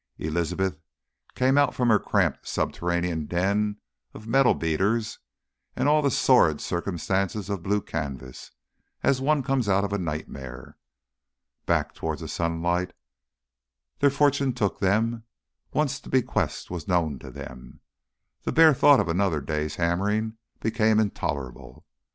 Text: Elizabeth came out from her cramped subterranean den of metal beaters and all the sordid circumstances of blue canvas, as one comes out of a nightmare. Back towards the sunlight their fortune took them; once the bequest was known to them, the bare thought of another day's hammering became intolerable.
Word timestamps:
Elizabeth 0.17 0.79
came 1.35 1.59
out 1.59 1.75
from 1.75 1.89
her 1.89 1.99
cramped 1.99 2.47
subterranean 2.47 3.27
den 3.27 3.77
of 4.15 4.25
metal 4.25 4.55
beaters 4.55 5.19
and 5.75 5.87
all 5.87 6.01
the 6.01 6.09
sordid 6.09 6.59
circumstances 6.59 7.51
of 7.51 7.61
blue 7.61 7.79
canvas, 7.83 8.49
as 9.03 9.21
one 9.21 9.43
comes 9.43 9.69
out 9.69 9.83
of 9.83 9.93
a 9.93 9.99
nightmare. 9.99 10.75
Back 11.67 11.93
towards 11.93 12.21
the 12.21 12.27
sunlight 12.27 12.93
their 13.99 14.09
fortune 14.09 14.53
took 14.53 14.79
them; 14.79 15.23
once 15.71 15.99
the 15.99 16.09
bequest 16.09 16.71
was 16.71 16.87
known 16.87 17.19
to 17.19 17.29
them, 17.29 17.81
the 18.41 18.51
bare 18.51 18.73
thought 18.73 18.99
of 18.99 19.07
another 19.07 19.39
day's 19.39 19.75
hammering 19.75 20.35
became 20.61 20.99
intolerable. 20.99 21.85